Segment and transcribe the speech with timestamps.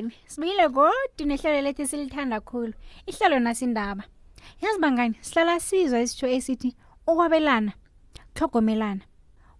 [0.00, 0.92] bangani sibuyile kodwa
[1.26, 2.72] nehlelo lethu silithanda kakhulu
[3.06, 4.04] ihlelo nasindaba
[4.60, 6.74] yazi bangani sihlala sizwa isitsho esithi
[7.06, 7.72] ukwabelana
[8.34, 9.04] kuhlogomelana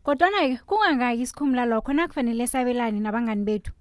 [0.05, 3.73] kodwana-ke kungangaki isikhumula lokho nakufanele sabelane nabangani bethu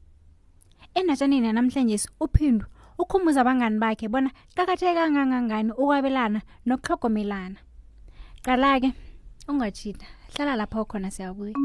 [0.97, 2.65] endatshaneni yanamhlanje uphindu
[3.01, 7.57] ukhumbuza abangani bakhe bona qakatheke kangangangani ukwabelana nokuhlogomelana
[8.45, 8.89] qala-ke
[9.49, 10.05] ungatshita
[10.35, 11.55] hlala lapho khona siyabuya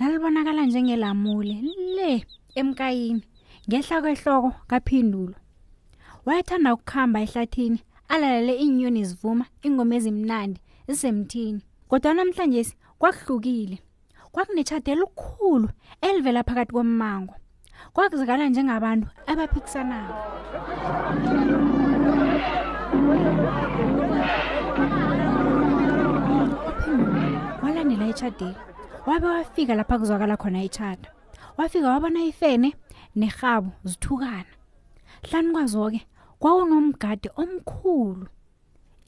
[0.00, 1.56] lalibonakala njengelamule
[1.96, 2.12] le
[2.60, 3.22] emkayini
[3.68, 5.34] ngehla kwehloko kaphindulo
[6.26, 7.78] wayethanda ukukhamba ehlathini
[8.12, 10.58] alalele iinyoni zivuma ingoma ezimnandi
[10.88, 12.62] zisemthini kodwa namhlanje
[13.00, 13.76] kwakuhlukile
[14.32, 15.68] kwakunetshade elikhulu
[16.06, 17.34] elivela phakathi kommango
[17.94, 20.14] kwakuzakala njengabantu abaphikisanayo
[27.62, 28.56] walandela etshadeni
[29.06, 31.10] wabe wafika lapha kuzwakala khona ithanda
[31.56, 32.74] wafika wabona ifene
[33.16, 34.44] nehabu zithukana
[35.30, 36.00] hlani kwazo ke
[36.38, 38.28] kwawunomgade omkhulu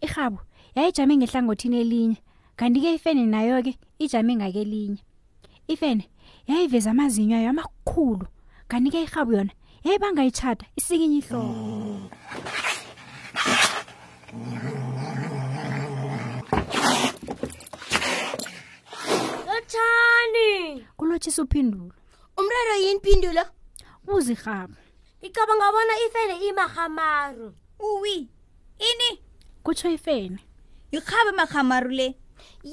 [0.01, 0.39] ihabu
[0.75, 2.17] yayijame ngehlangothini elinye
[2.57, 4.99] kanti ke ifene nayo ke ijame ngakelinye
[5.69, 6.07] ifene
[6.47, 8.27] yayiveza amazinyo ayo amakhulu
[8.71, 9.51] kanti ke ihabu yona
[9.84, 11.55] yayibanga ichata isikinye ihloko
[14.31, 14.68] mm.
[19.78, 20.50] kunjani
[20.99, 21.93] kulotshisa uphindulo
[22.41, 23.43] umrelo yimpindulo
[24.15, 24.78] uzirhaba
[25.22, 27.47] ngicabanga bona ifene imahamaru
[27.87, 28.16] uwi
[28.91, 29.09] ini
[29.65, 30.41] kutsho ifene
[30.93, 32.09] yirhaba mahamaru le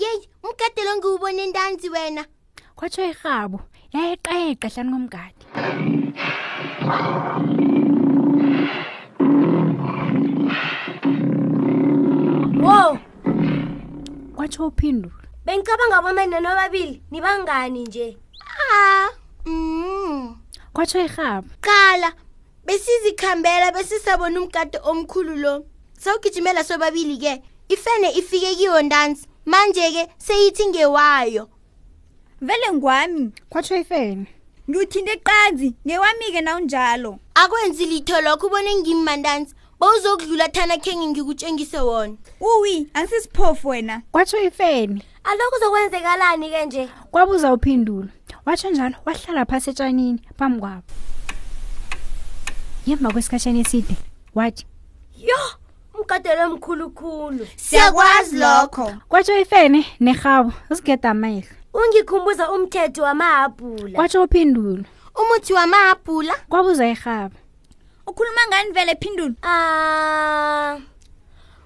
[0.02, 2.24] yeyi umgade lo ngiwubone ntanzi wena
[2.78, 3.60] kwatsho irhabo
[3.94, 5.44] yayeqeqa hlani komgade
[12.66, 12.80] wo
[14.36, 18.18] kwatsho uphindulo bengicabanga bona nina nobabili nibangani nje
[18.70, 19.10] ah
[19.46, 20.38] mm
[20.74, 22.14] kwatsho ihaba qala
[22.66, 25.66] besizikhambela besisabona umgade omkhulu lo
[25.98, 31.50] sawugijimela sobabili ke ifene ifike kiyo ndansi manje ke seyithi ngewayo
[32.42, 34.26] vele ngwami kwatsho ifene
[34.70, 42.90] ngiwuthinte eqanzi ngewami-ke nawunjalo akwenzi litho lokho ubone ngimmandansi bowuzokudlula thana khe ngingikutshengise wona uwi
[42.94, 46.90] angisisiphofu wena kwatsho ifeni Alokho zokwenzekalani ke nje?
[47.12, 48.08] Kwabuza uphendula.
[48.46, 50.84] Watsho njalo wahlala phansi etshanini phambi kwabo.
[52.86, 53.96] Yemba kwesikhatshana eside
[54.36, 54.66] wathi,
[55.18, 55.38] "Yo,
[55.96, 57.44] umgadelo omkhulu khulu.
[57.58, 61.50] Siyakwazi lokho." Kwatsho ifene nehawo usigeda amehlo.
[61.74, 63.96] Ungikhumbuza umthetho wamahabhula.
[63.98, 64.86] Kwatsho uphendula.
[65.20, 66.34] Umuthi wamahabhula?
[66.50, 67.36] Kwabuza ihaba.
[68.06, 69.36] Ukhuluma ngani vele phendula?
[69.44, 70.78] Ah.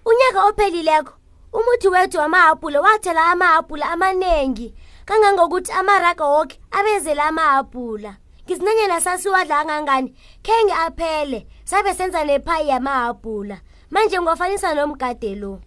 [0.06, 1.19] Unyaka ophelileko
[1.54, 4.74] umuthi wethu wama-apula wathela ama-apula amaningi
[5.06, 13.58] kangangokuthi amaraga woke abezela ama-apula ngisinanyana sasiwadla kangangani khenge aphele sabe senza nephayi yama-apula
[13.92, 15.60] manje ngiwafanisa nomgade lo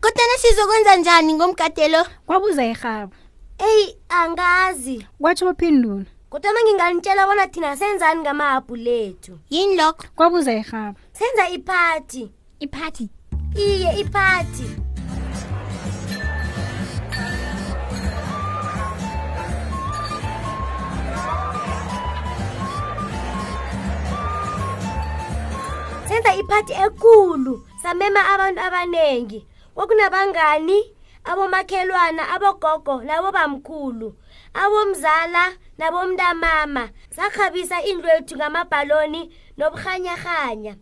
[0.00, 3.16] kodwana sizokwenza njani ngomgade lo kwabuza ihaba
[3.58, 10.52] eyi angazi kwatsho phindula kodwa ma nginganitshela bona thina senzani ngama-apula ethu yini lokho kwabuza
[10.52, 13.08] ihaba senza iphathi iphathi
[13.54, 14.84] iye iphathi, iphathi.
[26.22, 29.40] senza iphathi ekulu samema abantu abanengi
[29.74, 30.78] kwakunabangani
[31.30, 34.08] abomakhelwana abogogo nabobamkhulu
[34.62, 35.44] abomzala
[35.78, 36.82] nabomntamama
[37.16, 39.22] sakhabisa indlwethu ngamabhaloni
[39.58, 40.74] nobuhanyarhanya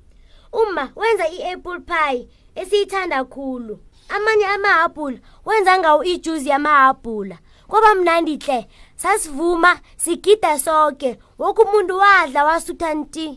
[0.61, 2.21] uma wenza i-apple pie
[2.61, 3.75] esiyithanda khulu
[4.17, 5.19] amanye amahabhula
[5.49, 7.37] wenza ngawo ijuzi yamahabhula
[7.69, 8.59] kwaba mnandi hle
[9.03, 9.73] sasivuma
[10.03, 13.29] sigida soke woku umuntu wadla wasuthanti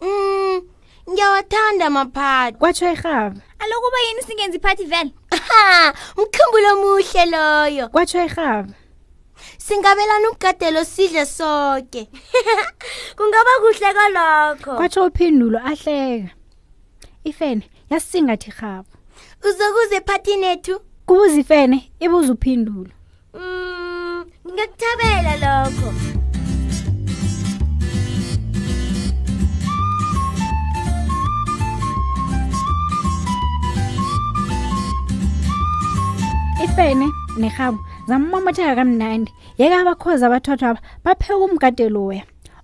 [0.00, 0.60] Mm,
[1.10, 2.56] ngiyawathanda amaphadi.
[2.58, 3.40] Kwatsho ihabe.
[3.58, 5.12] Alokuba yini singenzi iphathi vele?
[6.18, 7.88] Umkhumbulo omuhle loyo.
[7.88, 8.72] Kwatsho ihabe.
[9.58, 12.08] Singabelana ugadelo sidle sonke.
[13.16, 14.76] Kungaba kuhle kalokho.
[14.76, 16.30] Kwatsho uphindulo ahleka.
[17.24, 18.88] Ifene yasingathi ihabe.
[19.44, 20.80] Uzokuze ephathini ethu?
[21.06, 22.90] Kubuza ifene ibuza uphindulo.
[23.34, 26.07] Mm, ngingakuthabela lokho.
[36.78, 42.22] ufene nerhabo zamamamotheka kamnandi yeke abakhozi abathathwa aba bapheka umgade loya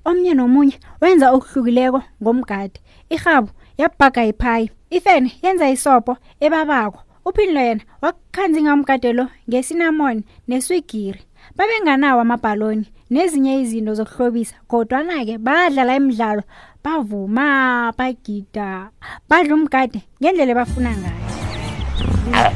[0.09, 2.79] omnye nomunye wenza okuhlukileko ngomgade
[3.15, 3.51] irhabo
[3.81, 6.13] yabhaga iphayi ifene yenza isopo
[6.45, 10.19] ebabakho uphindlo yena wakukhanzi ngamgade lo ngesinamon
[10.49, 11.19] neswigiri
[11.59, 16.43] babenganawo amabhaloni nezinye izinto zokuhlobisa kodwana-ke badlala imidlalo
[16.85, 18.69] bavuma bagida
[19.29, 21.19] badla umgade ngendlela ebafuna ngayo
[22.39, 22.55] ah.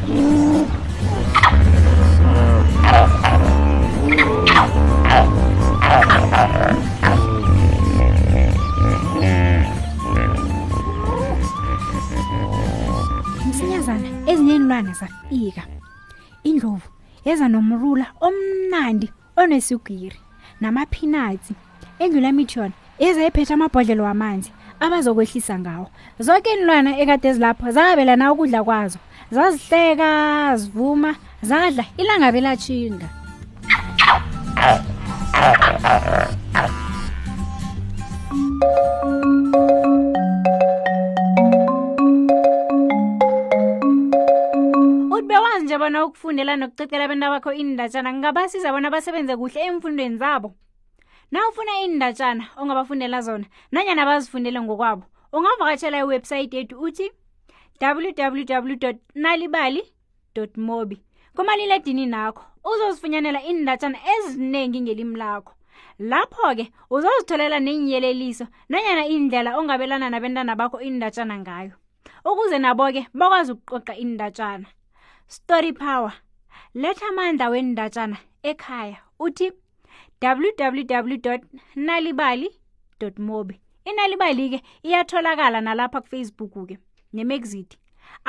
[17.52, 19.08] nomrula omnandi
[19.40, 20.18] oneswigiri
[20.62, 21.54] namaphinatsi
[22.02, 24.50] endlu lamithi yona eza iphethe amabhodlelo wamanzi
[24.84, 25.86] abazokwehlisa ngawo
[26.26, 28.98] zonke inilwana ekade ezilapho zabelana ukudla kwazo
[29.34, 30.08] zazihleka
[30.60, 31.10] zivuma
[31.50, 33.08] zadla ilanga belatshinga
[46.38, 50.54] ukulandela nokucecela abantu bakho indatshana ngingabasiza bona basebenze kuhle emfundweni zabo
[51.34, 55.02] na ufuna indatshana ongabafundela zona nanyana bazifundele ngokwabo
[55.34, 57.10] ungavakatshela iwebhsayithi yethu uthi
[57.80, 59.82] www nalibali
[60.56, 61.02] mobi
[61.34, 65.54] kumaliledini nakho uzozifunyanela indatshana ezinengi ngelimi lakho
[65.98, 71.72] lapho-ke uzozitholela nenyeleliso nanyana indlela ongabelana nabentana bakho indatshana ngayo
[72.24, 74.66] ukuze nabo-ke bakwazi ukuqoqa indatshana
[75.26, 76.14] story power
[76.82, 78.16] letha amandla wendatshana
[78.50, 79.46] ekhaya uthi
[80.24, 81.32] www
[81.86, 82.50] nalibali
[83.28, 83.54] mobi
[83.90, 84.58] inalibali-ke
[84.88, 86.76] iyatholakala nalapha kufacebook-ke
[87.16, 87.70] nemexit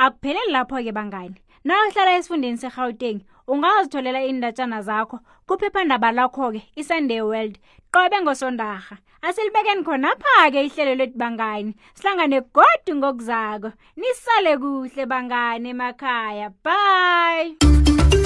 [0.04, 1.38] akupheleli lapho-ke bangani
[1.68, 3.18] nawuhlala esifundeni segauteng
[3.52, 7.54] ungazitholela indatshana zakho kuphephandaba lakho-ke isunday world
[7.94, 8.94] qobe ngosondarha
[9.26, 13.68] asilibekeni khonapha-ke ihlelo lethu bangani sihlangane godi ngokuzako
[14.00, 18.19] nisale kuhle bangani emakhaya bye